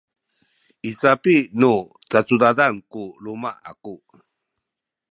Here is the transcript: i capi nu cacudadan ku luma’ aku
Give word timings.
i 0.89 0.91
capi 1.01 1.35
nu 1.59 1.73
cacudadan 2.11 2.73
ku 2.91 3.03
luma’ 3.23 3.51
aku 3.71 3.95